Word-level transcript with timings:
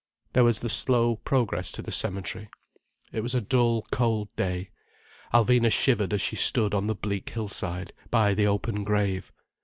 There 0.33 0.43
was 0.43 0.61
the 0.61 0.67
slow 0.69 1.17
progress 1.17 1.71
to 1.73 1.83
the 1.83 1.91
cemetery. 1.91 2.49
It 3.11 3.21
was 3.21 3.35
a 3.35 3.39
dull, 3.39 3.83
cold 3.91 4.35
day. 4.35 4.71
Alvina 5.31 5.71
shivered 5.71 6.11
as 6.11 6.21
she 6.21 6.35
stood 6.35 6.73
on 6.73 6.87
the 6.87 6.95
bleak 6.95 7.29
hillside, 7.29 7.93
by 8.09 8.33
the 8.33 8.47
open 8.47 8.83
grave. 8.83 9.31